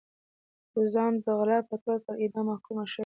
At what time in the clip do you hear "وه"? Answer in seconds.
2.97-2.99